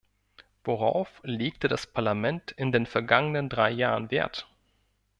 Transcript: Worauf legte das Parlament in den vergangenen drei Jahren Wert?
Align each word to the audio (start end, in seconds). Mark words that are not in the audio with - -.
Worauf 0.63 1.21
legte 1.23 1.67
das 1.67 1.85
Parlament 1.85 2.53
in 2.53 2.71
den 2.71 2.87
vergangenen 2.87 3.49
drei 3.49 3.69
Jahren 3.69 4.09
Wert? 4.09 4.47